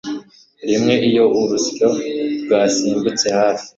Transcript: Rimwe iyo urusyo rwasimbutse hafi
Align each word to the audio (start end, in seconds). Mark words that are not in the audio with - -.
Rimwe 0.67 0.93
iyo 1.09 1.25
urusyo 1.41 1.87
rwasimbutse 2.41 3.27
hafi 3.39 3.65